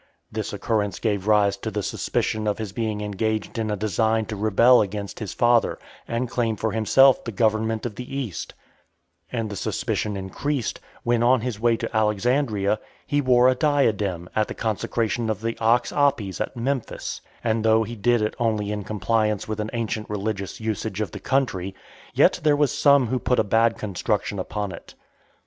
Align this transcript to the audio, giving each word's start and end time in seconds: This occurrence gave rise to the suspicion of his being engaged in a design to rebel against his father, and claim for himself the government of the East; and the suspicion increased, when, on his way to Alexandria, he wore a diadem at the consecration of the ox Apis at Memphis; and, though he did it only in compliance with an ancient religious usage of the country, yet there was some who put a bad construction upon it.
This 0.31 0.51
occurrence 0.51 0.97
gave 0.97 1.27
rise 1.27 1.55
to 1.57 1.69
the 1.69 1.83
suspicion 1.83 2.47
of 2.47 2.57
his 2.57 2.71
being 2.71 3.01
engaged 3.01 3.59
in 3.59 3.69
a 3.69 3.75
design 3.77 4.25
to 4.25 4.35
rebel 4.35 4.81
against 4.81 5.19
his 5.19 5.31
father, 5.31 5.77
and 6.07 6.27
claim 6.27 6.55
for 6.55 6.71
himself 6.71 7.23
the 7.23 7.31
government 7.31 7.85
of 7.85 7.93
the 7.93 8.17
East; 8.17 8.55
and 9.31 9.47
the 9.51 9.55
suspicion 9.55 10.17
increased, 10.17 10.79
when, 11.03 11.21
on 11.21 11.41
his 11.41 11.59
way 11.59 11.77
to 11.77 11.95
Alexandria, 11.95 12.79
he 13.05 13.21
wore 13.21 13.47
a 13.47 13.53
diadem 13.53 14.27
at 14.35 14.47
the 14.47 14.55
consecration 14.55 15.29
of 15.29 15.39
the 15.41 15.55
ox 15.59 15.91
Apis 15.91 16.41
at 16.41 16.57
Memphis; 16.57 17.21
and, 17.43 17.63
though 17.63 17.83
he 17.83 17.95
did 17.95 18.23
it 18.23 18.33
only 18.39 18.71
in 18.71 18.81
compliance 18.83 19.47
with 19.47 19.59
an 19.59 19.69
ancient 19.71 20.09
religious 20.09 20.59
usage 20.59 20.99
of 20.99 21.11
the 21.11 21.19
country, 21.19 21.75
yet 22.15 22.39
there 22.41 22.55
was 22.55 22.75
some 22.75 23.05
who 23.05 23.19
put 23.19 23.37
a 23.37 23.43
bad 23.43 23.77
construction 23.77 24.39
upon 24.39 24.71
it. 24.71 24.95